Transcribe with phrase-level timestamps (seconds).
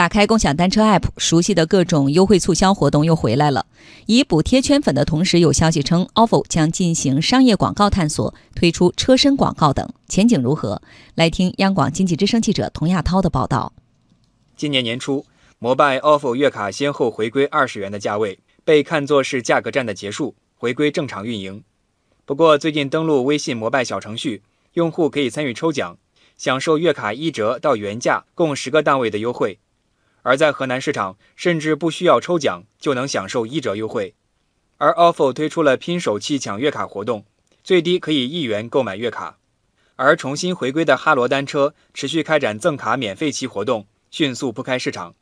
[0.00, 3.66] 打开共享单车 App，熟悉的各种优惠促销活动又回来了。
[4.06, 10.80] 以补贴圈粉的同时，有消息称 ofo 将进行商业广告探索，推出车身广告等，前景如何？
[11.16, 13.74] 来听央广经济之声记者童亚涛的报道。
[14.56, 15.26] 今年年初，
[15.58, 21.62] 摩拜 ofo 月卡先后回归二十元的价位，被看作是价格战的结束，回归正常运营。
[22.24, 24.40] 不过，最近登录微信摩拜小程序，
[24.72, 25.98] 用户可以参与抽奖，
[26.38, 29.58] 享受月卡一折到原价共十个档位的优惠。
[30.22, 34.14] 而在河南市场，甚至不需要抽奖就能享受一折优惠。
[34.78, 37.24] 而 ofo 推出了拼手气抢月卡活动，
[37.62, 39.38] 最低可以一元购买月卡。
[39.96, 45.14] 而重新回归的哈罗单车持续开展赠卡免费期活动，迅速铺开市场。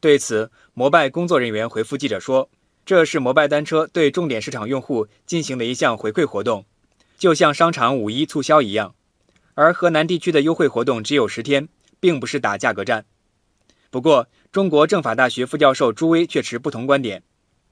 [0.00, 2.50] 对此，摩拜工作人员回复记者说
[2.84, 6.64] ：“这是摩拜单车对重点市场用户进行的一项回馈活动，
[7.16, 8.94] 就像商场五一促销一样。
[9.54, 11.68] 而河南地区的优惠活动只有十天，
[11.98, 13.06] 并不是打价格战。”
[13.90, 17.22] 不过，中国政法大学副教授朱威却持不同观点。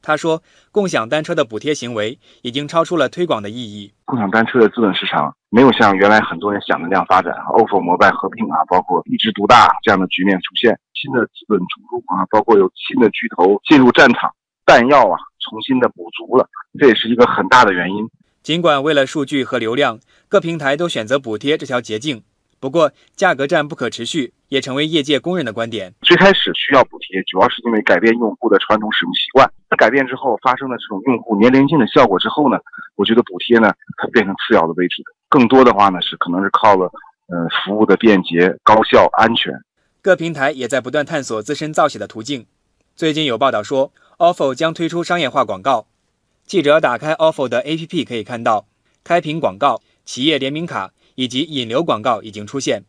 [0.01, 3.91] 他说：“共享单车的补贴行为已经超出了推广的意义。
[4.05, 14.31] 共享单车的资本市场没有像原来很多人想的那样发展，ofo、摩拜合并啊，包括一枝独大这样的局面出现，新的资本注入啊，包括有新的巨头进入战场，
[14.67, 16.47] 弹药啊重新的补足了，
[16.79, 18.07] 这也是一个很大的原因。
[18.43, 22.23] 尽管为了数据和流量，各平台都选择补贴这条捷径。”
[22.65, 25.93] 不过，价格战不可持续，也成为业界公认的观点。
[26.01, 29.47] 最开始需要补贴，主要是因为改变用户的传统使用习惯。
[29.69, 32.57] 那改变之后发生的这种用户年龄性的效果之后呢，
[32.97, 35.03] 我觉得补贴呢，它变成次要的位置。
[35.29, 36.91] 更多的话呢，是可能是靠了，
[37.27, 39.53] 呃，服务的便捷、高效、安全。
[40.01, 42.47] 各平台也在不断探索自身造血的途径。
[42.97, 45.87] 最近有报道说，ofo 将推出商业化广告。
[46.47, 48.65] 记者打开 ofo 的 APP，可以看到
[49.05, 50.93] 开屏广告、企业联名卡。
[51.15, 52.85] 以及引流广告已经出现。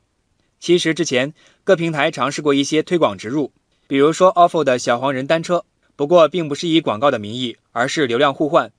[0.60, 3.52] 其实之前各平台尝试过一些推广植入，
[3.88, 8.72] 比如说 ofo 的小黄人单车，不过并不是以广告的名义，而是流量互换。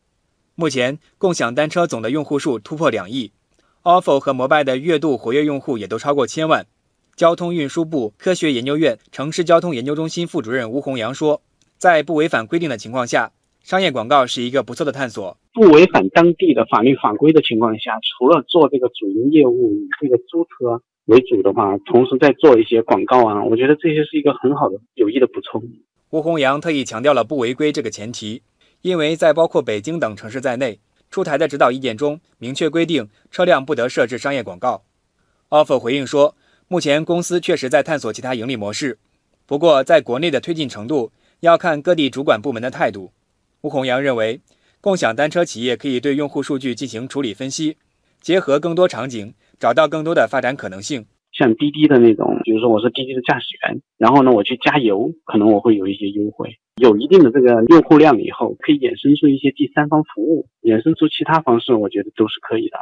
[0.54, 3.30] 目前共享单车总的用户数突破两亿
[3.82, 6.66] ，ofo 和摩拜的月度活跃用户也都超过千万。
[7.14, 11.42] 交通运输部科学研究院城市交通研究中心副主任吴洪阳说，
[11.78, 13.32] 在不违反规定的情况下。
[13.66, 25.60] 商业广告是一个不错的探索，不违反当地的法律法规的情况下，除了做这个主营业务以这个租车为主的话，同时再做一些广告啊，我觉得这些是一个很好的有益的补充。
[26.10, 28.40] 吴宏阳特意强调了不违规这个前提，
[28.82, 30.78] 因为在包括北京等城市在内
[31.10, 34.84] 出台的指导意见中明确规定，车辆不得设置商业广告。
[35.48, 36.36] offer 回应说，
[36.68, 39.00] 目前公司确实在探索其他盈利模式，
[39.44, 41.10] 不过在国内的推进程度
[41.40, 43.10] 要看各地主管部门的态度。
[43.66, 44.38] 吴洪阳认为，
[44.80, 47.76] 共享单车企业可以对用户数据进行处理分析，
[48.20, 51.04] 结合更多场景，找到更多的发展可能性。
[51.32, 56.48] 像滴滴的那种，比如说我是滴滴的驾驶员，然后呢我去加油，可能我会有一些优惠。
[56.80, 62.78] 有一定的这个用户量以后，可以衍生出一些第三方服务，衍生出其他方式，我觉得都是可以的。